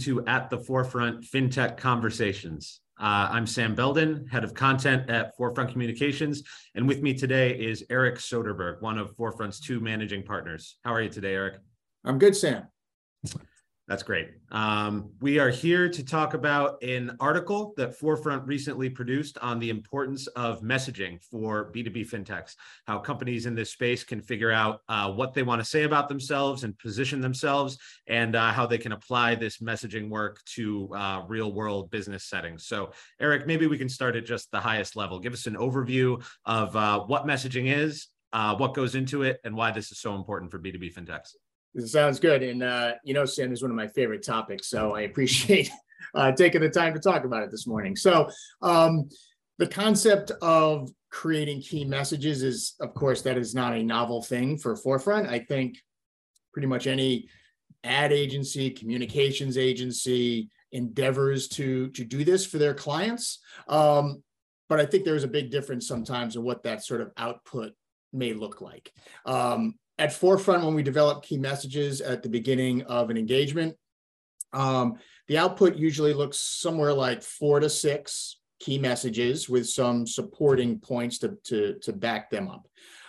to 0.00 0.24
At 0.26 0.48
the 0.48 0.58
Forefront 0.58 1.24
FinTech 1.24 1.76
Conversations. 1.76 2.80
Uh, 2.98 3.28
I'm 3.30 3.46
Sam 3.46 3.74
Belden, 3.74 4.26
head 4.28 4.44
of 4.44 4.54
content 4.54 5.10
at 5.10 5.36
Forefront 5.36 5.72
Communications, 5.72 6.42
and 6.74 6.88
with 6.88 7.02
me 7.02 7.14
today 7.14 7.52
is 7.52 7.84
Eric 7.90 8.16
Soderberg, 8.16 8.80
one 8.80 8.98
of 8.98 9.14
Forefront's 9.16 9.60
two 9.60 9.80
managing 9.80 10.22
partners. 10.22 10.78
How 10.84 10.94
are 10.94 11.02
you 11.02 11.10
today, 11.10 11.34
Eric? 11.34 11.60
I'm 12.04 12.18
good, 12.18 12.34
Sam. 12.34 12.64
That's 13.90 14.04
great. 14.04 14.28
Um, 14.52 15.10
we 15.20 15.40
are 15.40 15.50
here 15.50 15.88
to 15.88 16.04
talk 16.04 16.34
about 16.34 16.80
an 16.80 17.16
article 17.18 17.74
that 17.76 17.98
Forefront 17.98 18.46
recently 18.46 18.88
produced 18.88 19.36
on 19.38 19.58
the 19.58 19.68
importance 19.68 20.28
of 20.28 20.62
messaging 20.62 21.20
for 21.20 21.72
B2B 21.72 22.08
fintechs, 22.08 22.54
how 22.86 23.00
companies 23.00 23.46
in 23.46 23.56
this 23.56 23.72
space 23.72 24.04
can 24.04 24.22
figure 24.22 24.52
out 24.52 24.82
uh, 24.88 25.10
what 25.10 25.34
they 25.34 25.42
want 25.42 25.60
to 25.60 25.64
say 25.64 25.82
about 25.82 26.08
themselves 26.08 26.62
and 26.62 26.78
position 26.78 27.20
themselves, 27.20 27.78
and 28.06 28.36
uh, 28.36 28.52
how 28.52 28.64
they 28.64 28.78
can 28.78 28.92
apply 28.92 29.34
this 29.34 29.58
messaging 29.58 30.08
work 30.08 30.40
to 30.54 30.88
uh, 30.94 31.24
real 31.26 31.52
world 31.52 31.90
business 31.90 32.26
settings. 32.26 32.66
So, 32.66 32.92
Eric, 33.18 33.48
maybe 33.48 33.66
we 33.66 33.76
can 33.76 33.88
start 33.88 34.14
at 34.14 34.24
just 34.24 34.52
the 34.52 34.60
highest 34.60 34.94
level. 34.94 35.18
Give 35.18 35.32
us 35.32 35.48
an 35.48 35.56
overview 35.56 36.24
of 36.44 36.76
uh, 36.76 37.00
what 37.00 37.26
messaging 37.26 37.76
is, 37.76 38.06
uh, 38.32 38.54
what 38.54 38.72
goes 38.72 38.94
into 38.94 39.24
it, 39.24 39.40
and 39.42 39.56
why 39.56 39.72
this 39.72 39.90
is 39.90 39.98
so 39.98 40.14
important 40.14 40.52
for 40.52 40.60
B2B 40.60 40.94
fintechs. 40.94 41.32
This 41.74 41.92
sounds 41.92 42.18
good. 42.18 42.42
And, 42.42 42.62
uh, 42.62 42.92
you 43.04 43.14
know, 43.14 43.24
Sam 43.24 43.52
is 43.52 43.62
one 43.62 43.70
of 43.70 43.76
my 43.76 43.88
favorite 43.88 44.24
topics. 44.24 44.68
So 44.68 44.94
I 44.94 45.02
appreciate 45.02 45.70
uh, 46.14 46.32
taking 46.32 46.60
the 46.60 46.68
time 46.68 46.94
to 46.94 47.00
talk 47.00 47.24
about 47.24 47.42
it 47.42 47.50
this 47.50 47.66
morning. 47.66 47.96
So, 47.96 48.28
um, 48.62 49.08
the 49.58 49.66
concept 49.66 50.32
of 50.40 50.90
creating 51.10 51.60
key 51.60 51.84
messages 51.84 52.42
is, 52.42 52.74
of 52.80 52.94
course, 52.94 53.20
that 53.22 53.36
is 53.36 53.54
not 53.54 53.74
a 53.74 53.82
novel 53.82 54.22
thing 54.22 54.56
for 54.56 54.74
Forefront. 54.74 55.28
I 55.28 55.38
think 55.40 55.76
pretty 56.52 56.66
much 56.66 56.86
any 56.86 57.28
ad 57.84 58.12
agency, 58.12 58.70
communications 58.70 59.58
agency 59.58 60.48
endeavors 60.72 61.48
to, 61.48 61.90
to 61.90 62.04
do 62.04 62.24
this 62.24 62.46
for 62.46 62.58
their 62.58 62.74
clients. 62.74 63.40
Um, 63.68 64.22
but 64.68 64.80
I 64.80 64.86
think 64.86 65.04
there's 65.04 65.24
a 65.24 65.28
big 65.28 65.50
difference 65.50 65.86
sometimes 65.86 66.36
in 66.36 66.42
what 66.42 66.62
that 66.62 66.84
sort 66.84 67.00
of 67.00 67.10
output 67.16 67.72
may 68.12 68.32
look 68.32 68.60
like. 68.60 68.92
Um, 69.26 69.74
at 70.00 70.14
forefront 70.14 70.64
when 70.64 70.74
we 70.74 70.82
develop 70.82 71.22
key 71.22 71.36
messages 71.36 72.00
at 72.00 72.22
the 72.22 72.28
beginning 72.28 72.80
of 72.84 73.10
an 73.10 73.18
engagement. 73.18 73.76
Um, 74.54 74.94
the 75.28 75.36
output 75.36 75.76
usually 75.76 76.14
looks 76.14 76.38
somewhere 76.38 76.94
like 76.94 77.22
four 77.22 77.60
to 77.60 77.68
six 77.68 78.38
key 78.60 78.78
messages 78.78 79.46
with 79.46 79.68
some 79.68 80.06
supporting 80.06 80.78
points 80.78 81.18
to, 81.18 81.36
to, 81.44 81.78
to 81.82 81.92
back 81.92 82.30
them 82.30 82.48
up. 82.48 82.66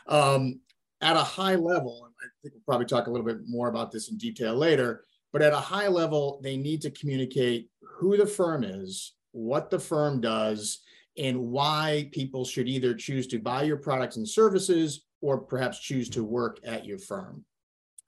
Um, 0.07 0.59
at 0.99 1.15
a 1.15 1.23
high 1.23 1.55
level, 1.55 2.09
I 2.21 2.27
think 2.41 2.55
we'll 2.55 2.63
probably 2.67 2.87
talk 2.87 3.07
a 3.07 3.09
little 3.09 3.25
bit 3.25 3.47
more 3.47 3.69
about 3.69 3.91
this 3.93 4.11
in 4.11 4.17
detail 4.17 4.53
later, 4.53 5.05
but 5.31 5.41
at 5.41 5.53
a 5.53 5.57
high 5.57 5.87
level, 5.87 6.41
they 6.43 6.57
need 6.57 6.81
to 6.81 6.91
communicate 6.91 7.69
who 7.81 8.17
the 8.17 8.27
firm 8.27 8.65
is, 8.65 9.13
what 9.31 9.69
the 9.69 9.79
firm 9.79 10.19
does, 10.19 10.79
and 11.17 11.39
why 11.39 12.09
people 12.11 12.43
should 12.43 12.67
either 12.67 12.93
choose 12.93 13.27
to 13.27 13.39
buy 13.39 13.63
your 13.63 13.77
products 13.77 14.17
and 14.17 14.27
services 14.27 15.05
or 15.21 15.37
perhaps 15.39 15.79
choose 15.79 16.09
to 16.09 16.23
work 16.23 16.59
at 16.63 16.85
your 16.85 16.97
firm. 16.97 17.45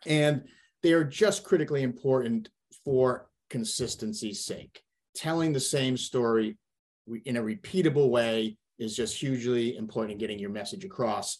And 0.05 0.43
they 0.81 0.93
are 0.93 1.03
just 1.03 1.43
critically 1.43 1.83
important 1.83 2.49
for 2.83 3.29
consistency's 3.49 4.45
sake. 4.45 4.81
Telling 5.15 5.53
the 5.53 5.59
same 5.59 5.95
story 5.95 6.57
in 7.25 7.37
a 7.37 7.43
repeatable 7.43 8.09
way 8.09 8.57
is 8.79 8.95
just 8.95 9.19
hugely 9.19 9.77
important 9.77 10.13
in 10.13 10.17
getting 10.17 10.39
your 10.39 10.49
message 10.49 10.83
across, 10.83 11.37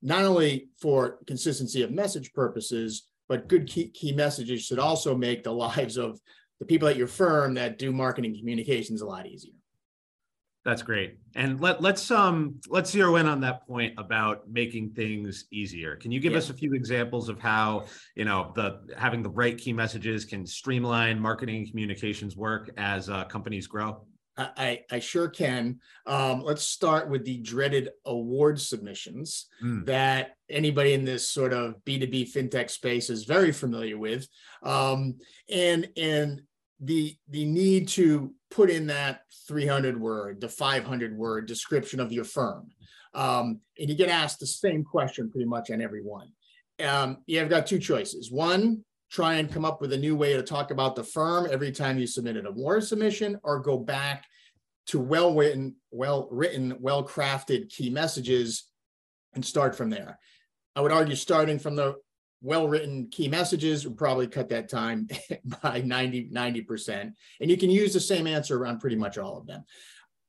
not 0.00 0.24
only 0.24 0.68
for 0.80 1.18
consistency 1.26 1.82
of 1.82 1.90
message 1.90 2.32
purposes, 2.32 3.08
but 3.28 3.48
good 3.48 3.66
key, 3.66 3.88
key 3.88 4.12
messages 4.12 4.64
should 4.64 4.78
also 4.78 5.14
make 5.14 5.42
the 5.42 5.52
lives 5.52 5.96
of 5.96 6.18
the 6.60 6.66
people 6.66 6.88
at 6.88 6.96
your 6.96 7.06
firm 7.06 7.54
that 7.54 7.78
do 7.78 7.92
marketing 7.92 8.36
communications 8.38 9.02
a 9.02 9.06
lot 9.06 9.26
easier. 9.26 9.57
That's 10.68 10.82
great. 10.82 11.16
And 11.34 11.62
let, 11.62 11.80
let's 11.80 12.10
um 12.10 12.60
let's 12.68 12.90
zero 12.90 13.16
in 13.16 13.24
on 13.24 13.40
that 13.40 13.66
point 13.66 13.94
about 13.96 14.50
making 14.50 14.90
things 14.90 15.46
easier. 15.50 15.96
Can 15.96 16.12
you 16.12 16.20
give 16.20 16.32
yeah. 16.32 16.38
us 16.38 16.50
a 16.50 16.52
few 16.52 16.74
examples 16.74 17.30
of 17.30 17.40
how 17.40 17.86
you 18.14 18.26
know 18.26 18.52
the 18.54 18.80
having 18.94 19.22
the 19.22 19.30
right 19.30 19.56
key 19.56 19.72
messages 19.72 20.26
can 20.26 20.44
streamline 20.44 21.18
marketing 21.18 21.56
and 21.56 21.70
communications 21.70 22.36
work 22.36 22.68
as 22.76 23.08
uh, 23.08 23.24
companies 23.24 23.66
grow? 23.66 24.04
I, 24.36 24.80
I 24.90 24.98
sure 24.98 25.28
can. 25.28 25.80
Um, 26.06 26.42
let's 26.42 26.64
start 26.64 27.08
with 27.08 27.24
the 27.24 27.38
dreaded 27.38 27.88
award 28.04 28.60
submissions 28.60 29.46
mm. 29.64 29.86
that 29.86 30.32
anybody 30.50 30.92
in 30.92 31.06
this 31.06 31.30
sort 31.30 31.54
of 31.54 31.76
B2B 31.86 32.30
fintech 32.30 32.68
space 32.68 33.08
is 33.08 33.24
very 33.24 33.52
familiar 33.52 33.96
with. 33.96 34.28
Um, 34.62 35.16
and 35.50 35.88
and 35.96 36.42
the 36.80 37.16
the 37.28 37.44
need 37.44 37.88
to 37.88 38.32
put 38.50 38.70
in 38.70 38.86
that 38.86 39.22
300 39.48 40.00
word 40.00 40.40
the 40.40 40.48
500 40.48 41.16
word 41.16 41.46
description 41.46 42.00
of 42.00 42.12
your 42.12 42.24
firm. 42.24 42.68
Um, 43.14 43.60
and 43.78 43.88
you 43.88 43.94
get 43.94 44.10
asked 44.10 44.40
the 44.40 44.46
same 44.46 44.84
question 44.84 45.30
pretty 45.30 45.46
much 45.46 45.70
on 45.70 45.80
every 45.80 46.02
one. 46.02 46.28
Um, 46.84 47.18
you've 47.26 47.48
got 47.48 47.66
two 47.66 47.78
choices. 47.78 48.30
One 48.30 48.84
try 49.10 49.34
and 49.34 49.50
come 49.50 49.64
up 49.64 49.80
with 49.80 49.92
a 49.92 49.98
new 49.98 50.14
way 50.14 50.34
to 50.34 50.42
talk 50.42 50.70
about 50.70 50.94
the 50.94 51.02
firm 51.02 51.48
every 51.50 51.72
time 51.72 51.98
you 51.98 52.06
submit 52.06 52.36
a 52.36 52.46
award 52.46 52.84
submission 52.84 53.38
or 53.42 53.58
go 53.58 53.78
back 53.78 54.26
to 54.86 54.98
well 54.98 55.34
written 55.34 55.74
well 55.90 56.28
written 56.30 56.76
well 56.80 57.06
crafted 57.06 57.70
key 57.70 57.90
messages 57.90 58.64
and 59.34 59.44
start 59.44 59.74
from 59.74 59.90
there. 59.90 60.18
I 60.76 60.80
would 60.80 60.92
argue 60.92 61.16
starting 61.16 61.58
from 61.58 61.74
the 61.76 61.96
well-written 62.40 63.08
key 63.10 63.28
messages 63.28 63.86
would 63.86 63.96
probably 63.96 64.26
cut 64.26 64.48
that 64.48 64.68
time 64.68 65.08
by 65.62 65.80
90 65.80 66.30
90% 66.30 67.12
and 67.40 67.50
you 67.50 67.56
can 67.56 67.70
use 67.70 67.92
the 67.92 68.00
same 68.00 68.26
answer 68.26 68.56
around 68.56 68.80
pretty 68.80 68.96
much 68.96 69.18
all 69.18 69.36
of 69.36 69.46
them. 69.46 69.64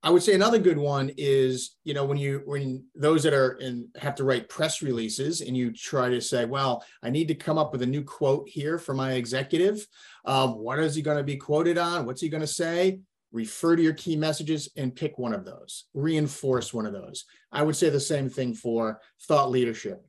I 0.02 0.10
would 0.10 0.24
say 0.24 0.34
another 0.34 0.60
good 0.60 0.78
one 0.78 1.12
is 1.18 1.76
you 1.84 1.94
know 1.94 2.06
when 2.06 2.18
you 2.18 2.42
when 2.46 2.86
those 2.96 3.24
that 3.24 3.34
are 3.34 3.54
in 3.54 3.90
have 3.98 4.16
to 4.16 4.24
write 4.24 4.48
press 4.48 4.82
releases 4.82 5.42
and 5.42 5.58
you 5.58 5.74
try 5.74 6.08
to 6.10 6.22
say 6.22 6.46
well 6.46 6.86
i 7.04 7.10
need 7.10 7.28
to 7.28 7.36
come 7.36 7.58
up 7.58 7.74
with 7.74 7.82
a 7.82 7.86
new 7.86 8.04
quote 8.04 8.48
here 8.48 8.78
for 8.80 8.94
my 8.94 9.14
executive. 9.14 9.86
Um, 10.26 10.58
what 10.58 10.80
is 10.80 10.96
he 10.96 11.02
going 11.02 11.18
to 11.18 11.24
be 11.24 11.38
quoted 11.38 11.78
on? 11.78 12.06
What's 12.06 12.22
he 12.22 12.30
going 12.30 12.42
to 12.42 12.48
say? 12.48 13.00
Refer 13.32 13.76
to 13.76 13.84
your 13.84 13.94
key 13.94 14.16
messages 14.16 14.70
and 14.76 14.96
pick 14.96 15.18
one 15.18 15.34
of 15.34 15.46
those. 15.46 15.86
Reinforce 15.94 16.74
one 16.74 16.86
of 16.86 16.94
those. 16.94 17.26
I 17.52 17.62
would 17.62 17.76
say 17.76 17.90
the 17.90 18.00
same 18.00 18.30
thing 18.30 18.54
for 18.54 19.02
thought 19.28 19.52
leadership 19.52 20.04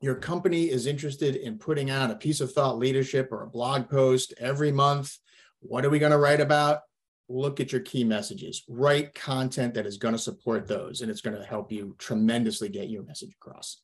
your 0.00 0.14
company 0.14 0.70
is 0.70 0.86
interested 0.86 1.36
in 1.36 1.58
putting 1.58 1.90
out 1.90 2.10
a 2.10 2.16
piece 2.16 2.40
of 2.40 2.52
thought 2.52 2.78
leadership 2.78 3.28
or 3.30 3.42
a 3.42 3.50
blog 3.50 3.88
post 3.88 4.32
every 4.38 4.72
month, 4.72 5.16
what 5.60 5.84
are 5.84 5.90
we 5.90 5.98
going 5.98 6.12
to 6.12 6.18
write 6.18 6.40
about? 6.40 6.80
Look 7.28 7.60
at 7.60 7.70
your 7.70 7.82
key 7.82 8.02
messages, 8.02 8.64
write 8.68 9.14
content 9.14 9.74
that 9.74 9.86
is 9.86 9.98
going 9.98 10.14
to 10.14 10.18
support 10.18 10.66
those, 10.66 11.00
and 11.00 11.10
it's 11.10 11.20
going 11.20 11.36
to 11.36 11.44
help 11.44 11.70
you 11.70 11.94
tremendously 11.98 12.68
get 12.68 12.88
your 12.88 13.04
message 13.04 13.34
across. 13.40 13.82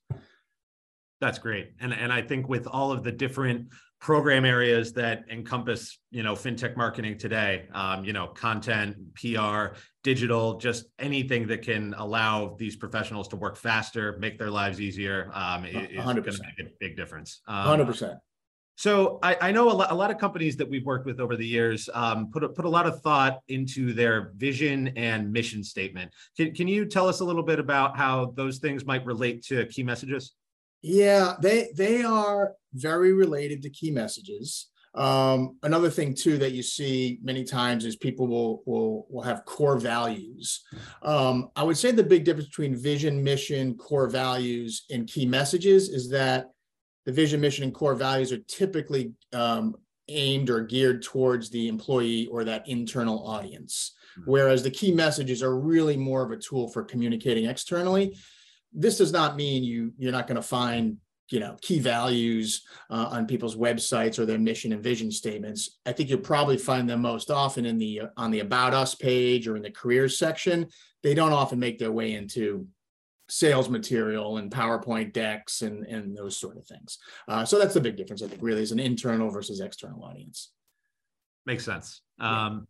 That's 1.21 1.39
great. 1.39 1.73
And, 1.81 1.95
and 1.95 2.13
I 2.13 2.23
think 2.23 2.49
with 2.49 2.67
all 2.67 2.93
of 2.93 3.05
the 3.05 3.13
different 3.13 3.69
program 4.01 4.45
areas 4.45 4.93
that 4.93 5.25
encompass 5.31 5.99
you 6.11 6.23
know 6.23 6.35
fintech 6.35 6.77
marketing 6.77 7.17
today 7.17 7.67
um, 7.73 8.05
you 8.05 8.13
know 8.13 8.27
content 8.29 8.97
pr 9.15 9.75
digital 10.05 10.59
just 10.59 10.87
anything 10.99 11.47
that 11.47 11.63
can 11.63 11.95
allow 11.97 12.55
these 12.59 12.77
professionals 12.77 13.27
to 13.27 13.37
work 13.37 13.57
faster 13.57 14.17
make 14.19 14.39
their 14.39 14.51
lives 14.51 14.81
easier 14.81 15.31
um, 15.33 15.65
is 15.65 16.05
going 16.05 16.17
to 16.17 16.23
make 16.23 16.67
a 16.67 16.71
big 16.79 16.97
difference 16.97 17.41
um, 17.49 17.81
100% 17.81 18.19
so 18.79 19.19
I, 19.23 19.37
I 19.41 19.53
know 19.53 19.71
a 19.71 19.73
lot, 19.73 19.91
a 19.91 19.95
lot, 19.95 20.11
of 20.11 20.19
companies 20.19 20.55
that 20.59 20.69
we've 20.69 20.85
worked 20.85 21.07
with 21.07 21.19
over 21.19 21.35
the 21.35 21.47
years 21.47 21.89
um, 21.95 22.31
put 22.31 22.45
a, 22.45 22.49
put 22.51 22.67
a 22.67 22.69
lot 22.69 22.87
of 22.87 23.01
thought 23.01 23.41
into 23.49 23.95
their 23.95 24.33
vision 24.37 24.89
and 24.97 25.33
mission 25.33 25.65
statement. 25.65 26.13
Can, 26.37 26.55
can 26.55 26.69
you 26.69 26.85
tell 26.85 27.09
us 27.09 27.21
a 27.21 27.25
little 27.25 27.43
bit 27.43 27.59
about 27.59 27.97
how 27.97 28.35
those 28.37 28.59
things 28.59 28.85
might 28.85 29.05
relate 29.07 29.43
to 29.45 29.65
key 29.67 29.83
messages? 29.83 30.35
Yeah, 30.89 31.35
they 31.43 31.71
they 31.75 32.05
are 32.05 32.53
very 32.73 33.13
related 33.13 33.61
to 33.63 33.71
key 33.71 33.91
messages. 33.91 34.69
Um, 34.95 35.59
another 35.65 35.91
thing 35.91 36.15
too 36.15 36.39
that 36.39 36.53
you 36.53 36.63
see 36.63 37.19
many 37.25 37.43
times 37.43 37.85
is 37.85 37.97
people 37.97 38.29
will 38.29 38.63
will 38.67 39.09
will 39.11 39.23
have 39.23 39.45
core 39.45 39.79
values. 39.79 40.63
Um, 41.03 41.49
I 41.57 41.65
would 41.65 41.77
say 41.77 41.91
the 41.91 42.05
big 42.05 42.25
difference 42.25 42.49
between 42.51 42.77
vision, 42.77 43.25
mission, 43.25 43.75
core 43.75 44.09
values, 44.09 44.85
and 44.89 45.09
key 45.09 45.27
messages 45.27 45.89
is 45.89 46.09
that 46.11 46.53
the 47.05 47.13
vision, 47.13 47.41
mission, 47.41 47.65
and 47.65 47.75
core 47.75 47.97
values 47.97 48.31
are 48.31 48.39
typically 48.47 49.13
um, 49.33 49.75
aimed 50.07 50.51
or 50.51 50.61
geared 50.61 51.03
towards 51.03 51.51
the 51.51 51.67
employee 51.67 52.29
or 52.29 52.45
that 52.45 52.69
internal 52.69 53.27
audience, 53.27 53.97
hmm. 54.15 54.23
whereas 54.25 54.63
the 54.63 54.71
key 54.71 54.93
messages 54.93 55.43
are 55.43 55.59
really 55.59 55.97
more 55.97 56.25
of 56.25 56.31
a 56.31 56.37
tool 56.37 56.69
for 56.69 56.85
communicating 56.85 57.47
externally 57.47 58.17
this 58.77 58.99
does 58.99 59.13
not 59.13 59.37
mean 59.37 59.65
you 59.65 59.93
you're 59.99 60.13
not 60.13 60.27
going 60.27 60.37
to 60.37 60.43
find 60.43 60.99
you 61.31 61.41
know 61.41 61.57
key 61.61 61.81
values 61.81 62.63
uh, 62.91 63.09
on 63.11 63.27
people's 63.27 63.57
websites 63.57 64.19
or 64.19 64.27
their 64.27 64.39
mission 64.39 64.73
and 64.73 64.83
vision 64.83 65.11
statements. 65.11 65.79
I 65.85 65.93
think 65.93 66.09
you'll 66.09 66.21
probably 66.21 66.59
find 66.59 66.89
them 66.89 67.03
most 67.03 67.31
often 67.31 67.67
in 67.67 67.79
the 67.79 68.03
on 68.17 68.31
the 68.31 68.41
about 68.41 68.75
us 68.75 68.95
page 68.95 69.49
or 69.49 69.57
in 69.57 69.63
the 69.63 69.71
careers 69.71 70.19
section. 70.19 70.69
They 71.03 71.15
don't 71.15 71.33
often 71.33 71.59
make 71.59 71.79
their 71.79 71.93
way 71.93 72.13
into 72.13 72.69
sales 73.29 73.69
material 73.69 74.37
and 74.37 74.53
powerpoint 74.53 75.13
decks 75.13 75.63
and 75.63 75.85
and 75.87 76.17
those 76.17 76.37
sort 76.37 76.59
of 76.59 76.67
things. 76.67 76.99
Uh, 77.27 77.45
so 77.45 77.59
that's 77.59 77.75
the 77.75 77.81
big 77.81 77.97
difference 77.97 78.23
i 78.23 78.29
think 78.29 78.43
really 78.43 78.63
is 78.63 78.73
an 78.73 78.79
internal 78.79 79.31
versus 79.31 79.61
external 79.61 80.05
audience. 80.05 80.53
Makes 81.45 81.65
sense. 81.65 82.03
Um, 82.19 82.67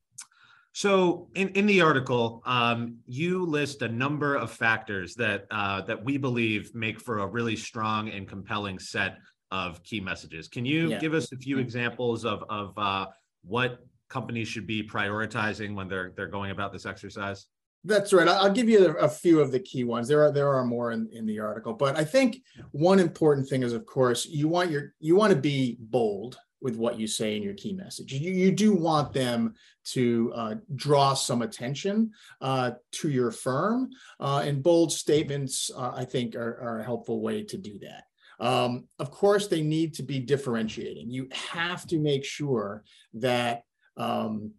so 0.77 1.29
in, 1.35 1.49
in 1.55 1.65
the 1.65 1.81
article, 1.81 2.43
um, 2.45 2.99
you 3.07 3.47
list 3.47 3.81
a 3.81 3.89
number 3.89 4.35
of 4.35 4.51
factors 4.51 5.15
that 5.15 5.47
uh, 5.51 5.81
that 5.81 6.05
we 6.05 6.19
believe 6.19 6.75
make 6.75 7.01
for 7.01 7.21
a 7.21 7.27
really 7.27 7.57
strong 7.57 8.11
and 8.11 8.29
compelling 8.29 8.79
set 8.79 9.17
of 9.51 9.83
key 9.85 10.01
messages. 10.01 10.49
Can 10.49 10.67
you 10.67 10.91
yeah. 10.91 10.99
give 10.99 11.15
us 11.15 11.33
a 11.33 11.37
few 11.39 11.59
examples 11.59 12.27
of 12.27 12.45
of 12.51 12.77
uh, 12.77 13.07
what 13.43 13.87
companies 14.11 14.49
should 14.49 14.67
be 14.67 14.87
prioritizing 14.87 15.75
when 15.75 15.89
they're 15.89 16.13
they're 16.15 16.27
going 16.27 16.51
about 16.51 16.75
this 16.75 16.85
exercise? 16.85 17.47
That's 17.87 18.13
right. 18.13 18.27
I'll 18.27 18.53
give 18.53 18.69
you 18.69 18.97
a, 18.99 19.09
few 19.09 19.41
of 19.41 19.53
the 19.53 19.61
key 19.61 19.85
ones. 19.85 20.09
There 20.09 20.25
are 20.25 20.33
there 20.33 20.53
are 20.53 20.65
more 20.65 20.91
in, 20.91 21.09
in 21.13 21.25
the 21.25 21.39
article, 21.39 21.73
but 21.73 21.97
I 21.97 22.05
think 22.05 22.39
one 22.73 22.99
important 22.99 23.49
thing 23.49 23.63
is, 23.63 23.73
of 23.73 23.87
course, 23.87 24.27
you 24.27 24.49
want 24.49 24.71
your 24.71 24.93
you 24.99 25.15
want 25.15 25.33
to 25.33 25.39
be 25.39 25.77
bold 25.79 26.37
with 26.61 26.77
what 26.77 26.99
you 26.99 27.07
say 27.07 27.37
in 27.37 27.43
your 27.43 27.55
key 27.55 27.73
message. 27.73 28.13
You, 28.13 28.33
you 28.33 28.51
do 28.51 28.75
want 28.75 29.13
them 29.13 29.55
to 29.93 30.33
uh, 30.35 30.55
draw 30.75 31.15
some 31.15 31.43
attention 31.43 32.11
uh, 32.41 32.73
to 32.93 33.09
your 33.09 33.31
firm, 33.31 33.91
uh, 34.19 34.43
and 34.45 34.63
bold 34.63 34.91
statements, 34.91 35.71
uh, 35.77 35.93
I 35.95 36.05
think, 36.05 36.35
are, 36.35 36.59
are, 36.61 36.81
a 36.81 36.85
helpful 36.85 37.21
way 37.21 37.45
to 37.45 37.57
do 37.57 37.79
that. 37.81 38.05
Um, 38.45 38.89
of 38.99 39.11
course, 39.11 39.47
they 39.47 39.63
need 39.63 39.95
to 39.95 40.03
be 40.03 40.19
differentiating. 40.19 41.11
You 41.11 41.29
have 41.33 41.87
to 41.89 41.99
make 41.99 42.25
sure 42.25 42.83
that 43.15 43.63
um, 43.97 44.53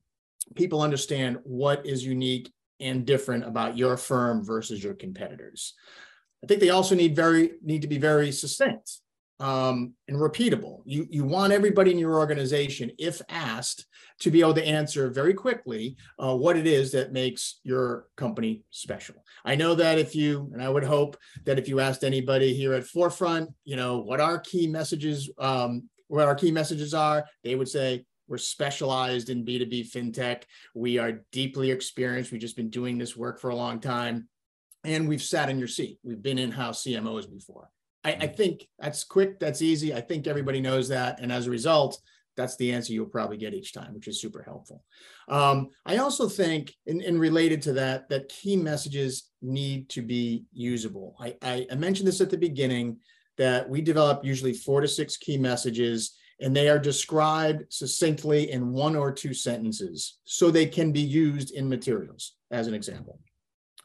people 0.55 0.81
understand 0.81 1.39
what 1.43 1.85
is 1.85 2.05
unique 2.05 2.51
and 2.79 3.05
different 3.05 3.45
about 3.45 3.77
your 3.77 3.97
firm 3.97 4.43
versus 4.43 4.83
your 4.83 4.93
competitors. 4.93 5.73
I 6.43 6.47
think 6.47 6.59
they 6.59 6.69
also 6.69 6.95
need 6.95 7.15
very 7.15 7.51
need 7.63 7.81
to 7.81 7.87
be 7.87 7.97
very 7.97 8.31
succinct 8.31 8.99
um, 9.39 9.93
and 10.07 10.17
repeatable. 10.17 10.81
You 10.85 11.07
you 11.09 11.23
want 11.23 11.53
everybody 11.53 11.91
in 11.91 11.99
your 11.99 12.17
organization, 12.17 12.91
if 12.97 13.21
asked, 13.29 13.85
to 14.21 14.31
be 14.31 14.41
able 14.41 14.53
to 14.55 14.67
answer 14.67 15.09
very 15.09 15.33
quickly 15.33 15.97
uh, 16.19 16.35
what 16.35 16.57
it 16.57 16.65
is 16.65 16.91
that 16.91 17.13
makes 17.13 17.59
your 17.63 18.07
company 18.15 18.63
special. 18.71 19.15
I 19.45 19.55
know 19.55 19.75
that 19.75 19.99
if 19.99 20.15
you 20.15 20.49
and 20.53 20.61
I 20.61 20.69
would 20.69 20.83
hope 20.83 21.17
that 21.45 21.59
if 21.59 21.67
you 21.67 21.79
asked 21.79 22.03
anybody 22.03 22.53
here 22.53 22.73
at 22.73 22.85
Forefront, 22.85 23.49
you 23.63 23.75
know 23.75 23.99
what 23.99 24.19
our 24.19 24.39
key 24.39 24.67
messages, 24.67 25.29
um, 25.39 25.89
what 26.07 26.27
our 26.27 26.35
key 26.35 26.51
messages 26.51 26.93
are, 26.93 27.25
they 27.43 27.55
would 27.55 27.69
say 27.69 28.05
we're 28.27 28.37
specialized 28.37 29.29
in 29.29 29.45
B2B 29.45 29.91
fintech. 29.91 30.43
We 30.75 30.97
are 30.97 31.23
deeply 31.31 31.71
experienced. 31.71 32.31
We've 32.31 32.41
just 32.41 32.57
been 32.57 32.69
doing 32.69 32.97
this 32.97 33.15
work 33.15 33.39
for 33.39 33.49
a 33.49 33.55
long 33.55 33.79
time. 33.79 34.27
And 34.83 35.07
we've 35.07 35.21
sat 35.21 35.49
in 35.49 35.59
your 35.59 35.67
seat. 35.67 35.99
We've 36.03 36.21
been 36.21 36.37
in 36.37 36.51
house 36.51 36.83
CMOs 36.83 37.31
before. 37.31 37.69
I, 38.03 38.11
I, 38.11 38.27
think 38.27 38.67
that's 38.79 39.03
quick, 39.03 39.39
that's 39.39 39.61
easy. 39.61 39.93
I 39.93 40.01
think 40.01 40.27
everybody 40.27 40.61
knows 40.61 40.87
that. 40.89 41.19
And 41.19 41.31
as 41.31 41.47
a 41.47 41.51
result, 41.51 41.99
that's 42.37 42.55
the 42.57 42.71
answer 42.71 42.93
you'll 42.93 43.07
probably 43.07 43.37
get 43.37 43.53
each 43.53 43.73
time, 43.73 43.93
which 43.95 44.07
is 44.07 44.21
super 44.21 44.43
helpful. 44.43 44.83
Um, 45.27 45.69
I 45.85 45.97
also 45.97 46.29
think, 46.29 46.73
in, 46.85 47.01
in, 47.01 47.19
related 47.19 47.61
to 47.63 47.73
that, 47.73 48.07
that 48.09 48.29
key 48.29 48.55
messages 48.55 49.29
need 49.41 49.89
to 49.89 50.01
be 50.03 50.45
usable. 50.53 51.15
I, 51.19 51.35
I, 51.41 51.67
I 51.71 51.75
mentioned 51.75 52.07
this 52.07 52.21
at 52.21 52.29
the 52.29 52.37
beginning 52.37 52.99
that 53.37 53.67
we 53.67 53.81
develop 53.81 54.23
usually 54.23 54.53
four 54.53 54.81
to 54.81 54.87
six 54.87 55.17
key 55.17 55.37
messages 55.37 56.15
and 56.39 56.55
they 56.55 56.69
are 56.69 56.79
described 56.79 57.65
succinctly 57.69 58.51
in 58.51 58.71
one 58.71 58.95
or 58.95 59.11
two 59.11 59.33
sentences 59.33 60.19
so 60.23 60.51
they 60.51 60.65
can 60.65 60.91
be 60.91 61.01
used 61.01 61.51
in 61.51 61.67
materials, 61.67 62.33
as 62.51 62.67
an 62.67 62.73
example. 62.73 63.19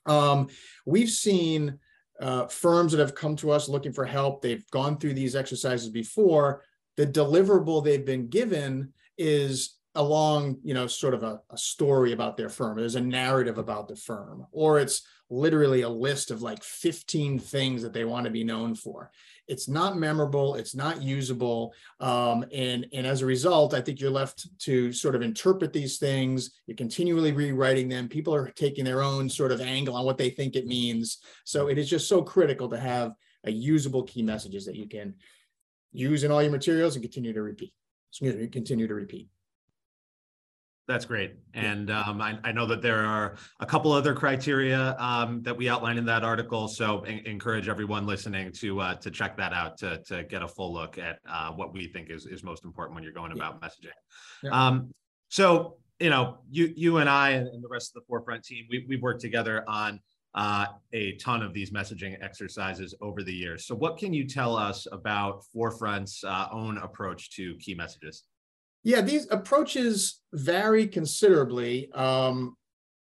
Um, 0.06 0.48
we've 0.84 1.10
seen 1.10 1.78
uh, 2.20 2.46
firms 2.46 2.92
that 2.92 3.00
have 3.00 3.14
come 3.14 3.36
to 3.36 3.50
us 3.50 3.68
looking 3.68 3.92
for 3.92 4.04
help, 4.04 4.42
they've 4.42 4.68
gone 4.70 4.98
through 4.98 5.14
these 5.14 5.34
exercises 5.34 5.88
before. 5.88 6.62
The 6.96 7.06
deliverable 7.06 7.82
they've 7.82 8.04
been 8.04 8.28
given 8.28 8.92
is 9.16 9.78
along, 9.94 10.58
you 10.62 10.74
know, 10.74 10.86
sort 10.86 11.14
of 11.14 11.22
a, 11.22 11.40
a 11.50 11.58
story 11.58 12.12
about 12.12 12.36
their 12.36 12.48
firm. 12.48 12.78
There's 12.78 12.94
a 12.94 13.00
narrative 13.00 13.58
about 13.58 13.88
the 13.88 13.96
firm, 13.96 14.46
or 14.50 14.78
it's 14.78 15.02
literally 15.32 15.80
a 15.80 15.88
list 15.88 16.30
of 16.30 16.42
like 16.42 16.62
15 16.62 17.38
things 17.38 17.82
that 17.82 17.92
they 17.92 18.04
want 18.04 18.24
to 18.24 18.30
be 18.30 18.44
known 18.44 18.74
for. 18.74 19.10
It's 19.48 19.68
not 19.68 19.98
memorable 19.98 20.54
it's 20.54 20.74
not 20.74 21.02
usable 21.02 21.72
um, 22.00 22.44
and 22.52 22.86
and 22.92 23.06
as 23.06 23.22
a 23.22 23.26
result 23.26 23.74
i 23.74 23.80
think 23.80 24.00
you're 24.00 24.10
left 24.10 24.46
to 24.60 24.92
sort 24.92 25.14
of 25.14 25.22
interpret 25.22 25.72
these 25.72 25.98
things. 25.98 26.52
You're 26.66 26.76
continually 26.76 27.32
rewriting 27.32 27.88
them. 27.88 28.08
People 28.08 28.34
are 28.34 28.50
taking 28.50 28.84
their 28.84 29.02
own 29.02 29.28
sort 29.28 29.52
of 29.52 29.60
angle 29.60 29.96
on 29.96 30.04
what 30.04 30.18
they 30.18 30.30
think 30.30 30.54
it 30.54 30.66
means. 30.66 31.18
So 31.44 31.68
it 31.68 31.78
is 31.78 31.88
just 31.88 32.08
so 32.08 32.22
critical 32.22 32.68
to 32.68 32.78
have 32.78 33.14
a 33.44 33.50
usable 33.50 34.04
key 34.04 34.22
messages 34.22 34.64
that 34.66 34.76
you 34.76 34.86
can 34.86 35.14
use 35.92 36.24
in 36.24 36.30
all 36.30 36.42
your 36.42 36.52
materials 36.52 36.94
and 36.94 37.02
continue 37.02 37.32
to 37.32 37.42
repeat. 37.42 37.72
Excuse 38.10 38.36
me 38.36 38.46
continue 38.48 38.86
to 38.86 38.94
repeat 38.94 39.28
that's 40.88 41.04
great. 41.04 41.36
And 41.54 41.90
um, 41.90 42.20
I, 42.20 42.38
I, 42.42 42.50
know 42.50 42.66
that 42.66 42.82
there 42.82 43.04
are 43.04 43.36
a 43.60 43.66
couple 43.66 43.92
other 43.92 44.14
criteria 44.14 44.96
um, 44.98 45.40
that 45.42 45.56
we 45.56 45.68
outline 45.68 45.96
in 45.96 46.04
that 46.06 46.24
article. 46.24 46.66
So 46.66 47.04
encourage 47.04 47.68
everyone 47.68 48.04
listening 48.04 48.50
to 48.52 48.80
uh, 48.80 48.94
to 48.96 49.10
check 49.10 49.36
that 49.36 49.52
out 49.52 49.78
to, 49.78 49.98
to 50.08 50.24
get 50.24 50.42
a 50.42 50.48
full 50.48 50.72
look 50.72 50.98
at 50.98 51.20
uh, 51.28 51.52
what 51.52 51.72
we 51.72 51.86
think 51.86 52.10
is, 52.10 52.26
is 52.26 52.42
most 52.42 52.64
important 52.64 52.94
when 52.96 53.04
you're 53.04 53.12
going 53.12 53.32
about 53.32 53.60
yeah. 53.62 53.68
messaging. 53.68 53.92
Yeah. 54.42 54.50
Um, 54.50 54.92
so, 55.28 55.76
you 56.00 56.10
know, 56.10 56.38
you 56.50 56.72
you 56.76 56.98
and 56.98 57.08
I 57.08 57.30
and 57.30 57.62
the 57.62 57.68
rest 57.68 57.92
of 57.94 58.02
the 58.02 58.06
Forefront 58.08 58.44
team, 58.44 58.66
we, 58.68 58.84
we've 58.88 59.02
worked 59.02 59.20
together 59.20 59.64
on 59.68 60.00
uh, 60.34 60.66
a 60.92 61.12
ton 61.16 61.42
of 61.42 61.52
these 61.52 61.70
messaging 61.70 62.16
exercises 62.22 62.94
over 63.00 63.22
the 63.22 63.32
years. 63.32 63.66
So 63.66 63.74
what 63.74 63.98
can 63.98 64.12
you 64.12 64.26
tell 64.26 64.56
us 64.56 64.86
about 64.90 65.44
Forefront's 65.54 66.24
uh, 66.24 66.48
own 66.50 66.78
approach 66.78 67.30
to 67.36 67.54
key 67.56 67.74
messages? 67.74 68.24
Yeah, 68.84 69.00
these 69.00 69.28
approaches 69.30 70.20
vary 70.32 70.86
considerably. 70.86 71.90
Um, 71.92 72.56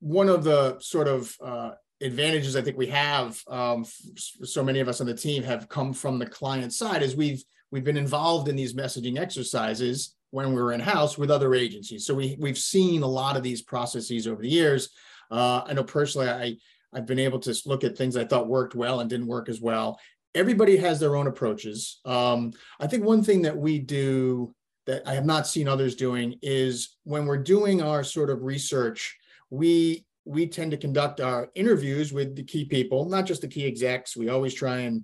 one 0.01 0.29
of 0.29 0.45
the 0.45 0.79
sort 0.81 1.09
of 1.09 1.35
uh, 1.43 1.71
advantages 2.03 2.57
I 2.57 2.63
think 2.63 2.77
we 2.77 2.89
have, 2.89 3.41
um, 3.49 3.87
so 4.17 4.63
many 4.63 4.81
of 4.81 4.89
us 4.89 5.01
on 5.01 5.07
the 5.07 5.15
team 5.15 5.43
have 5.43 5.69
come 5.69 5.95
from 5.95 6.19
the 6.19 6.27
client 6.27 6.73
side, 6.73 7.03
is 7.03 7.17
we've 7.17 7.43
we've 7.71 7.85
been 7.85 7.97
involved 7.97 8.49
in 8.49 8.57
these 8.57 8.75
messaging 8.75 9.19
exercises 9.19 10.15
when 10.31 10.53
we 10.53 10.61
were 10.61 10.73
in 10.73 10.81
house 10.81 11.17
with 11.17 11.31
other 11.31 11.55
agencies. 11.55 12.05
So 12.07 12.15
we 12.15 12.37
we've 12.39 12.59
seen 12.59 13.03
a 13.03 13.07
lot 13.07 13.37
of 13.37 13.43
these 13.43 13.63
processes 13.63 14.27
over 14.27 14.43
the 14.43 14.49
years. 14.49 14.91
Uh, 15.31 15.63
I 15.65 15.73
know 15.73 15.85
personally, 15.85 16.29
I 16.29 16.57
I've 16.93 17.07
been 17.07 17.19
able 17.19 17.39
to 17.41 17.55
look 17.65 17.85
at 17.85 17.97
things 17.97 18.17
I 18.17 18.25
thought 18.25 18.49
worked 18.49 18.75
well 18.75 19.01
and 19.01 19.09
didn't 19.09 19.27
work 19.27 19.49
as 19.49 19.61
well. 19.61 19.99
Everybody 20.35 20.77
has 20.77 21.01
their 21.01 21.17
own 21.17 21.27
approaches. 21.27 22.01
Um, 22.05 22.53
I 22.79 22.87
think 22.87 23.05
one 23.05 23.23
thing 23.23 23.43
that 23.43 23.57
we 23.57 23.79
do 23.79 24.55
that 24.87 25.03
I 25.07 25.15
have 25.15 25.25
not 25.25 25.47
seen 25.47 25.69
others 25.69 25.95
doing 25.95 26.39
is 26.43 26.97
when 27.05 27.27
we're 27.27 27.39
doing 27.39 27.83
our 27.83 28.05
sort 28.05 28.31
of 28.31 28.43
research, 28.43 29.17
we 29.51 30.05
we 30.27 30.47
tend 30.47 30.71
to 30.71 30.77
conduct 30.79 31.21
our 31.21 31.51
interviews 31.55 32.13
with 32.13 32.35
the 32.35 32.43
key 32.43 32.65
people, 32.65 33.05
not 33.05 33.27
just 33.27 33.43
the 33.43 33.49
key 33.49 33.67
execs. 33.67 34.17
We 34.17 34.31
always 34.31 34.55
try 34.55 34.79
and 34.79 35.03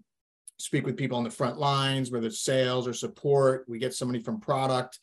speak 0.59 0.87
with 0.87 0.97
people 0.97 1.19
on 1.19 1.25
the 1.25 1.31
front 1.31 1.59
lines, 1.59 2.11
whether 2.11 2.27
it's 2.27 2.41
sales 2.41 2.89
or 2.89 2.95
support. 2.95 3.65
We 3.69 3.79
get 3.79 3.95
somebody 3.95 4.23
from 4.23 4.41
product. 4.41 4.99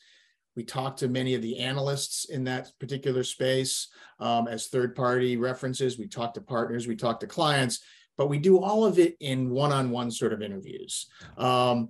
We 0.55 0.63
talk 0.63 0.97
to 0.97 1.07
many 1.07 1.35
of 1.35 1.43
the 1.43 1.59
analysts 1.59 2.25
in 2.25 2.43
that 2.45 2.71
particular 2.79 3.23
space 3.23 3.89
um, 4.19 4.47
as 4.47 4.67
third 4.67 4.95
party 4.95 5.37
references. 5.37 5.99
We 5.99 6.07
talk 6.07 6.33
to 6.33 6.41
partners, 6.41 6.87
we 6.87 6.95
talk 6.95 7.19
to 7.19 7.27
clients, 7.27 7.83
but 8.17 8.27
we 8.27 8.39
do 8.39 8.57
all 8.57 8.83
of 8.83 8.97
it 8.97 9.17
in 9.19 9.51
one 9.51 9.71
on 9.71 9.91
one 9.91 10.09
sort 10.09 10.33
of 10.33 10.41
interviews. 10.41 11.07
Um, 11.37 11.89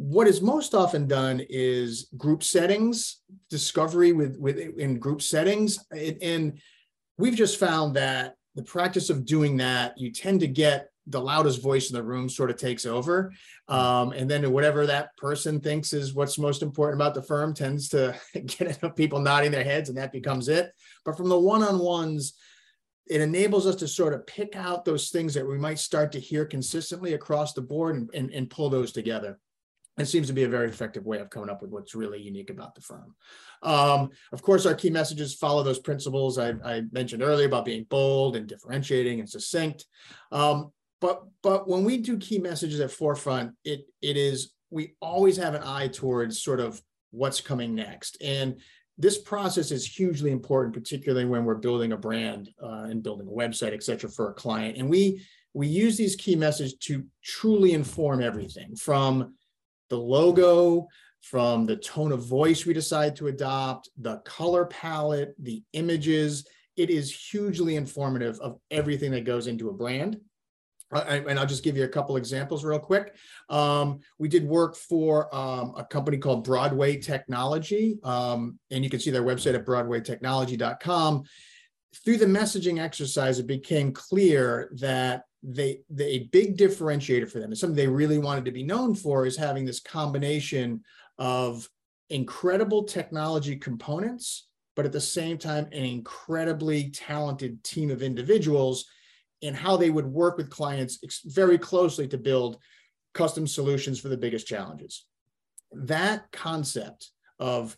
what 0.00 0.26
is 0.26 0.40
most 0.40 0.74
often 0.74 1.06
done 1.06 1.44
is 1.50 2.08
group 2.16 2.42
settings 2.42 3.20
discovery 3.50 4.12
with 4.12 4.34
with 4.38 4.58
in 4.58 4.98
group 4.98 5.20
settings. 5.20 5.78
And 5.92 6.58
we've 7.18 7.34
just 7.34 7.60
found 7.60 7.96
that 7.96 8.36
the 8.54 8.62
practice 8.62 9.10
of 9.10 9.26
doing 9.26 9.58
that 9.58 9.98
you 9.98 10.10
tend 10.10 10.40
to 10.40 10.46
get 10.46 10.88
the 11.06 11.20
loudest 11.20 11.62
voice 11.62 11.90
in 11.90 11.96
the 11.96 12.02
room 12.02 12.30
sort 12.30 12.48
of 12.48 12.56
takes 12.56 12.86
over. 12.86 13.30
Um, 13.68 14.12
and 14.12 14.30
then 14.30 14.50
whatever 14.50 14.86
that 14.86 15.14
person 15.18 15.60
thinks 15.60 15.92
is 15.92 16.14
what's 16.14 16.38
most 16.38 16.62
important 16.62 16.98
about 16.98 17.14
the 17.14 17.22
firm 17.22 17.52
tends 17.52 17.90
to 17.90 18.18
get 18.46 18.96
people 18.96 19.20
nodding 19.20 19.50
their 19.50 19.64
heads 19.64 19.90
and 19.90 19.98
that 19.98 20.12
becomes 20.12 20.48
it. 20.48 20.72
But 21.04 21.18
from 21.18 21.28
the 21.28 21.38
one-on-ones 21.38 22.32
it 23.06 23.20
enables 23.20 23.66
us 23.66 23.74
to 23.74 23.88
sort 23.88 24.14
of 24.14 24.26
pick 24.26 24.56
out 24.56 24.84
those 24.84 25.10
things 25.10 25.34
that 25.34 25.46
we 25.46 25.58
might 25.58 25.80
start 25.80 26.12
to 26.12 26.20
hear 26.20 26.46
consistently 26.46 27.14
across 27.14 27.52
the 27.52 27.60
board 27.60 27.96
and, 27.96 28.08
and, 28.14 28.30
and 28.30 28.48
pull 28.48 28.70
those 28.70 28.92
together 28.92 29.38
it 30.00 30.06
seems 30.06 30.26
to 30.28 30.32
be 30.32 30.44
a 30.44 30.48
very 30.48 30.68
effective 30.68 31.04
way 31.04 31.18
of 31.18 31.30
coming 31.30 31.50
up 31.50 31.62
with 31.62 31.70
what's 31.70 31.94
really 31.94 32.20
unique 32.20 32.50
about 32.50 32.74
the 32.74 32.80
firm. 32.80 33.14
Um, 33.62 34.10
of 34.32 34.42
course, 34.42 34.66
our 34.66 34.74
key 34.74 34.90
messages 34.90 35.34
follow 35.34 35.62
those 35.62 35.78
principles 35.78 36.38
I, 36.38 36.54
I, 36.64 36.82
mentioned 36.92 37.22
earlier 37.22 37.46
about 37.46 37.64
being 37.64 37.84
bold 37.90 38.36
and 38.36 38.46
differentiating 38.46 39.20
and 39.20 39.28
succinct. 39.28 39.86
Um, 40.32 40.72
but 41.00 41.22
but 41.42 41.68
when 41.68 41.84
we 41.84 41.98
do 41.98 42.18
key 42.18 42.38
messages 42.38 42.80
at 42.80 42.90
Forefront, 42.90 43.52
it 43.64 43.86
it 44.02 44.16
is 44.16 44.52
we 44.70 44.94
always 45.00 45.36
have 45.36 45.54
an 45.54 45.62
eye 45.64 45.88
towards 45.88 46.42
sort 46.42 46.60
of 46.60 46.80
what's 47.10 47.40
coming 47.40 47.74
next. 47.74 48.16
And 48.22 48.60
this 48.98 49.18
process 49.18 49.70
is 49.70 49.86
hugely 49.86 50.30
important, 50.30 50.74
particularly 50.74 51.24
when 51.24 51.44
we're 51.44 51.54
building 51.54 51.92
a 51.92 51.96
brand 51.96 52.50
uh, 52.62 52.84
and 52.84 53.02
building 53.02 53.26
a 53.26 53.30
website, 53.30 53.72
et 53.72 53.82
cetera, 53.82 54.10
for 54.10 54.30
a 54.30 54.34
client. 54.34 54.76
And 54.76 54.88
we 54.88 55.22
we 55.54 55.66
use 55.66 55.96
these 55.96 56.16
key 56.16 56.36
messages 56.36 56.74
to 56.74 57.04
truly 57.24 57.72
inform 57.72 58.22
everything 58.22 58.76
from 58.76 59.34
the 59.90 59.98
logo 59.98 60.88
from 61.20 61.66
the 61.66 61.76
tone 61.76 62.12
of 62.12 62.24
voice 62.24 62.64
we 62.64 62.72
decide 62.72 63.14
to 63.16 63.26
adopt, 63.26 63.90
the 63.98 64.16
color 64.18 64.64
palette, 64.66 65.34
the 65.38 65.62
images. 65.74 66.46
It 66.76 66.88
is 66.88 67.14
hugely 67.14 67.76
informative 67.76 68.40
of 68.40 68.58
everything 68.70 69.10
that 69.10 69.24
goes 69.24 69.46
into 69.46 69.68
a 69.68 69.72
brand. 69.72 70.18
And 70.92 71.38
I'll 71.38 71.46
just 71.46 71.62
give 71.62 71.76
you 71.76 71.84
a 71.84 71.88
couple 71.88 72.16
examples 72.16 72.64
real 72.64 72.80
quick. 72.80 73.14
Um, 73.48 74.00
we 74.18 74.28
did 74.28 74.44
work 74.44 74.74
for 74.74 75.32
um, 75.34 75.74
a 75.76 75.84
company 75.84 76.18
called 76.18 76.42
Broadway 76.42 76.96
Technology, 76.96 77.98
um, 78.02 78.58
and 78.72 78.82
you 78.82 78.90
can 78.90 78.98
see 78.98 79.12
their 79.12 79.22
website 79.22 79.54
at 79.54 79.64
broadwaytechnology.com. 79.64 81.24
Through 81.94 82.18
the 82.18 82.26
messaging 82.26 82.80
exercise, 82.80 83.38
it 83.38 83.46
became 83.46 83.92
clear 83.92 84.70
that 84.76 85.24
they, 85.42 85.80
they 85.88 86.04
a 86.04 86.28
big 86.28 86.56
differentiator 86.56 87.30
for 87.30 87.38
them 87.38 87.50
and 87.50 87.58
something 87.58 87.76
they 87.76 87.86
really 87.86 88.18
wanted 88.18 88.44
to 88.44 88.52
be 88.52 88.62
known 88.62 88.94
for 88.94 89.26
is 89.26 89.36
having 89.36 89.64
this 89.64 89.80
combination 89.80 90.82
of 91.18 91.68
incredible 92.10 92.84
technology 92.84 93.56
components, 93.56 94.48
but 94.76 94.84
at 94.84 94.92
the 94.92 95.00
same 95.00 95.38
time, 95.38 95.66
an 95.66 95.84
incredibly 95.84 96.90
talented 96.90 97.62
team 97.64 97.90
of 97.90 98.02
individuals 98.02 98.86
and 99.42 99.56
how 99.56 99.76
they 99.76 99.90
would 99.90 100.06
work 100.06 100.36
with 100.36 100.50
clients 100.50 100.98
very 101.24 101.56
closely 101.56 102.06
to 102.08 102.18
build 102.18 102.58
custom 103.14 103.46
solutions 103.46 103.98
for 103.98 104.08
the 104.08 104.16
biggest 104.16 104.46
challenges. 104.46 105.06
That 105.72 106.30
concept 106.32 107.10
of 107.38 107.76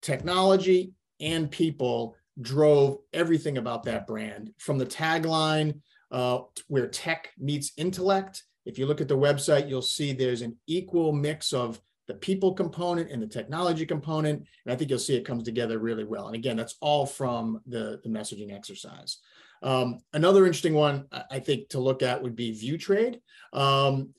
technology 0.00 0.92
and 1.20 1.50
people 1.50 2.16
drove 2.40 2.98
everything 3.12 3.58
about 3.58 3.84
that 3.84 4.06
brand 4.06 4.50
from 4.58 4.78
the 4.78 4.86
tagline 4.86 5.80
uh, 6.10 6.40
where 6.68 6.88
tech 6.88 7.30
meets 7.38 7.72
intellect. 7.76 8.42
If 8.66 8.78
you 8.78 8.86
look 8.86 9.00
at 9.00 9.08
the 9.08 9.16
website, 9.16 9.68
you'll 9.68 9.82
see 9.82 10.12
there's 10.12 10.42
an 10.42 10.56
equal 10.66 11.12
mix 11.12 11.52
of 11.52 11.80
the 12.06 12.14
people 12.14 12.52
component 12.52 13.10
and 13.10 13.22
the 13.22 13.26
technology 13.26 13.86
component. 13.86 14.46
And 14.64 14.72
I 14.72 14.76
think 14.76 14.90
you'll 14.90 14.98
see 14.98 15.16
it 15.16 15.26
comes 15.26 15.44
together 15.44 15.78
really 15.78 16.04
well. 16.04 16.26
And 16.26 16.34
again, 16.34 16.56
that's 16.56 16.76
all 16.80 17.06
from 17.06 17.60
the, 17.66 18.00
the 18.02 18.10
messaging 18.10 18.54
exercise. 18.54 19.18
Um, 19.62 20.00
another 20.12 20.44
interesting 20.44 20.74
one 20.74 21.06
I 21.30 21.38
think 21.38 21.70
to 21.70 21.80
look 21.80 22.02
at 22.02 22.22
would 22.22 22.36
be 22.36 22.52
ViewTrade. 22.52 23.20
Um, 23.52 24.10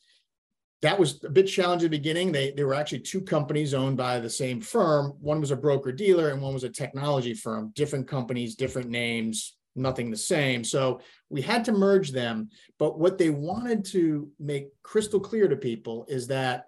that 0.81 0.99
was 0.99 1.23
a 1.23 1.29
bit 1.29 1.43
challenging 1.43 1.87
at 1.87 1.91
the 1.91 1.97
beginning. 1.97 2.31
They, 2.31 2.51
they 2.51 2.63
were 2.63 2.73
actually 2.73 2.99
two 2.99 3.21
companies 3.21 3.73
owned 3.73 3.97
by 3.97 4.19
the 4.19 4.29
same 4.29 4.61
firm. 4.61 5.13
One 5.19 5.39
was 5.39 5.51
a 5.51 5.55
broker 5.55 5.91
dealer 5.91 6.29
and 6.29 6.41
one 6.41 6.53
was 6.53 6.63
a 6.63 6.69
technology 6.69 7.33
firm, 7.33 7.71
different 7.75 8.07
companies, 8.07 8.55
different 8.55 8.89
names, 8.89 9.55
nothing 9.75 10.11
the 10.11 10.17
same. 10.17 10.63
So 10.63 11.01
we 11.29 11.41
had 11.41 11.65
to 11.65 11.71
merge 11.71 12.11
them. 12.11 12.49
But 12.77 12.99
what 12.99 13.17
they 13.17 13.29
wanted 13.29 13.85
to 13.85 14.29
make 14.39 14.67
crystal 14.83 15.19
clear 15.19 15.47
to 15.47 15.55
people 15.55 16.05
is 16.07 16.27
that 16.27 16.65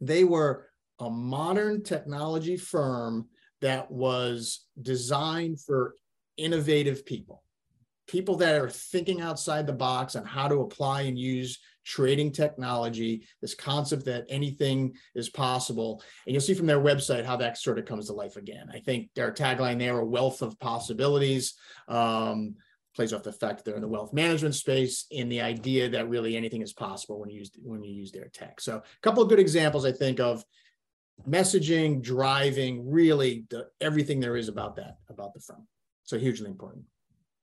they 0.00 0.24
were 0.24 0.66
a 0.98 1.08
modern 1.08 1.82
technology 1.82 2.56
firm 2.56 3.28
that 3.60 3.90
was 3.90 4.66
designed 4.80 5.60
for 5.60 5.94
innovative 6.36 7.06
people 7.06 7.42
people 8.06 8.36
that 8.36 8.60
are 8.60 8.70
thinking 8.70 9.20
outside 9.20 9.66
the 9.66 9.72
box 9.72 10.16
on 10.16 10.24
how 10.24 10.48
to 10.48 10.60
apply 10.60 11.02
and 11.02 11.18
use 11.18 11.58
trading 11.84 12.32
technology, 12.32 13.26
this 13.40 13.54
concept 13.54 14.04
that 14.04 14.26
anything 14.28 14.92
is 15.14 15.28
possible. 15.28 16.02
And 16.26 16.32
you'll 16.32 16.40
see 16.40 16.54
from 16.54 16.66
their 16.66 16.80
website 16.80 17.24
how 17.24 17.36
that 17.36 17.58
sort 17.58 17.78
of 17.78 17.84
comes 17.84 18.06
to 18.06 18.12
life 18.12 18.36
again. 18.36 18.68
I 18.72 18.80
think 18.80 19.10
their 19.14 19.32
tagline 19.32 19.78
there, 19.78 19.98
a 19.98 20.04
wealth 20.04 20.42
of 20.42 20.58
possibilities, 20.58 21.54
um, 21.88 22.56
plays 22.94 23.12
off 23.12 23.22
the 23.22 23.32
fact 23.32 23.58
that 23.58 23.64
they're 23.64 23.76
in 23.76 23.82
the 23.82 23.88
wealth 23.88 24.12
management 24.12 24.54
space 24.54 25.06
and 25.16 25.30
the 25.30 25.42
idea 25.42 25.88
that 25.90 26.08
really 26.08 26.34
anything 26.34 26.62
is 26.62 26.72
possible 26.72 27.20
when 27.20 27.28
you 27.28 27.40
use 27.40 27.50
when 27.62 27.84
you 27.84 27.92
use 27.92 28.10
their 28.10 28.28
tech. 28.28 28.58
So 28.60 28.78
a 28.78 29.00
couple 29.02 29.22
of 29.22 29.28
good 29.28 29.38
examples, 29.38 29.84
I 29.84 29.92
think, 29.92 30.18
of 30.18 30.42
messaging, 31.28 32.02
driving, 32.02 32.90
really 32.90 33.44
the, 33.50 33.66
everything 33.80 34.18
there 34.18 34.36
is 34.36 34.48
about 34.48 34.76
that, 34.76 34.96
about 35.10 35.34
the 35.34 35.40
firm. 35.40 35.66
So 36.04 36.18
hugely 36.18 36.48
important. 36.48 36.84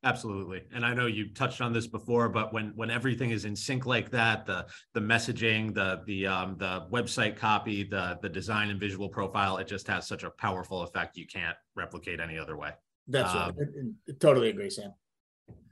Absolutely. 0.06 0.64
And 0.74 0.86
I 0.86 0.94
know 0.94 1.06
you 1.06 1.30
touched 1.30 1.62
on 1.62 1.72
this 1.72 1.88
before, 1.88 2.28
but 2.28 2.54
when 2.54 2.74
when 2.76 2.92
everything 2.92 3.32
is 3.32 3.46
in 3.46 3.56
sync 3.56 3.86
like 3.86 4.10
that, 4.12 4.46
the 4.46 4.66
the 4.94 5.00
messaging, 5.00 5.74
the 5.74 6.02
the 6.06 6.28
um 6.28 6.58
the 6.58 6.88
website 6.92 7.38
copy, 7.38 7.84
the 7.84 8.20
the 8.22 8.28
design 8.28 8.70
and 8.70 8.80
visual 8.80 9.08
profile, 9.08 9.58
it 9.58 9.68
just 9.68 9.88
has 9.88 10.06
such 10.06 10.24
a 10.24 10.30
powerful 10.32 10.82
effect 10.82 11.16
you 11.16 11.26
can't 11.26 11.56
replicate 11.76 12.20
any 12.20 12.38
other 12.38 12.58
way. 12.58 12.72
That's 13.08 13.34
um, 13.34 13.54
right. 13.58 14.20
totally 14.20 14.50
agree, 14.50 14.70
Sam. 14.70 14.94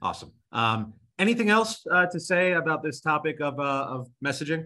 Awesome. 0.00 0.32
Um 0.50 0.94
anything 1.18 1.50
else 1.50 1.84
uh, 1.90 2.06
to 2.06 2.18
say 2.18 2.52
about 2.52 2.82
this 2.82 3.00
topic 3.00 3.40
of 3.40 3.60
uh, 3.60 3.86
of 3.90 4.08
messaging? 4.24 4.64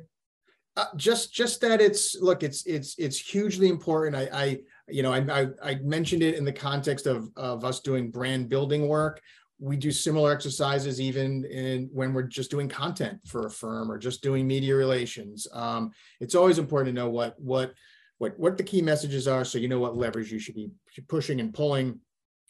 Uh, 0.77 0.87
just 0.95 1.33
just 1.33 1.61
that 1.63 1.81
it's 1.81 2.17
look 2.21 2.45
it's 2.45 2.65
it's 2.67 2.95
it's 2.99 3.19
hugely 3.19 3.69
important. 3.69 4.15
I, 4.15 4.29
I 4.33 4.59
you 4.89 5.03
know 5.03 5.13
I, 5.13 5.19
I 5.41 5.47
I 5.63 5.75
mentioned 5.83 6.23
it 6.23 6.37
in 6.37 6.45
the 6.45 6.53
context 6.53 7.07
of 7.07 7.31
of 7.37 7.65
us 7.65 7.81
doing 7.81 8.11
brand 8.11 8.49
building 8.49 8.87
work 8.87 9.21
we 9.59 9.77
do 9.77 9.91
similar 9.91 10.33
exercises 10.33 11.01
even 11.01 11.45
in 11.47 11.89
when 11.93 12.13
we're 12.13 12.23
just 12.23 12.51
doing 12.51 12.69
content 12.69 13.19
for 13.27 13.47
a 13.47 13.51
firm 13.51 13.91
or 13.91 13.99
just 13.99 14.23
doing 14.23 14.47
media 14.47 14.75
relations. 14.75 15.47
Um, 15.53 15.93
it's 16.21 16.35
always 16.35 16.59
important 16.59 16.95
to 16.95 17.03
know 17.03 17.09
what 17.09 17.35
what 17.39 17.73
what 18.19 18.39
what 18.39 18.57
the 18.57 18.65
key 18.65 18.83
messages 18.83 19.27
are, 19.27 19.45
so 19.45 19.59
you 19.59 19.69
know 19.69 19.79
what 19.79 19.97
levers 19.97 20.31
you 20.31 20.39
should 20.39 20.55
be 20.55 20.71
pushing 21.09 21.41
and 21.41 21.55
pulling 21.55 22.01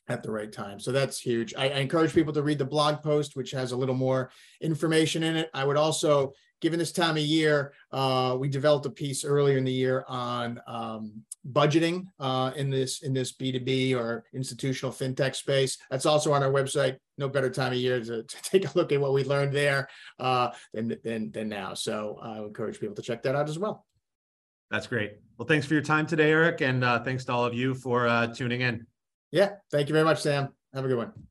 at 0.08 0.22
the 0.22 0.30
right 0.30 0.52
time. 0.52 0.78
So 0.78 0.92
that's 0.92 1.18
huge. 1.18 1.54
I, 1.56 1.70
I 1.70 1.78
encourage 1.78 2.14
people 2.14 2.32
to 2.32 2.42
read 2.42 2.58
the 2.58 2.64
blog 2.64 3.02
post, 3.02 3.34
which 3.34 3.50
has 3.50 3.72
a 3.72 3.76
little 3.76 3.94
more 3.94 4.30
information 4.60 5.22
in 5.25 5.36
it. 5.36 5.50
I 5.52 5.64
would 5.64 5.76
also 5.76 6.32
given 6.60 6.78
this 6.78 6.92
time 6.92 7.16
of 7.16 7.22
year, 7.22 7.72
uh, 7.92 8.36
we 8.38 8.48
developed 8.48 8.86
a 8.86 8.90
piece 8.90 9.25
earlier 9.25 9.58
in 9.58 9.64
the 9.64 9.72
year 9.72 10.04
on 10.08 10.60
um, 10.66 11.25
budgeting 11.52 12.06
uh, 12.18 12.52
in 12.56 12.70
this 12.70 13.02
in 13.02 13.12
this 13.12 13.32
B2B 13.32 13.96
or 13.96 14.25
institutional 14.32 14.92
fintech 14.92 15.34
space. 15.34 15.78
That's 15.90 16.06
also 16.06 16.32
on 16.32 16.42
our 16.42 16.50
website. 16.50 16.96
No 17.18 17.28
better 17.28 17.50
time 17.50 17.72
of 17.72 17.78
year 17.78 18.00
to, 18.00 18.22
to 18.22 18.42
take 18.42 18.64
a 18.64 18.78
look 18.78 18.92
at 18.92 19.00
what 19.00 19.12
we 19.12 19.25
learned 19.25 19.52
there 19.52 19.88
uh, 20.18 20.50
than, 20.75 20.96
than, 21.04 21.30
than 21.30 21.48
now. 21.48 21.75
So 21.75 22.18
I 22.22 22.38
encourage 22.38 22.80
people 22.80 22.96
to 22.96 23.02
check 23.02 23.22
that 23.22 23.34
out 23.34 23.48
as 23.48 23.58
well. 23.58 23.86
That's 24.70 24.86
great. 24.86 25.18
Well, 25.38 25.46
thanks 25.46 25.66
for 25.66 25.75
your 25.75 25.82
time 25.82 26.06
today, 26.06 26.30
Eric. 26.30 26.60
And 26.60 26.82
uh, 26.82 27.02
thanks 27.02 27.25
to 27.26 27.32
all 27.32 27.44
of 27.44 27.54
you 27.54 27.75
for 27.75 28.08
uh, 28.08 28.26
tuning 28.28 28.62
in. 28.62 28.86
Yeah. 29.30 29.52
Thank 29.70 29.88
you 29.88 29.92
very 29.92 30.04
much, 30.04 30.22
Sam. 30.22 30.48
Have 30.75 30.84
a 30.84 30.88
good 30.88 30.98
one. 30.98 31.26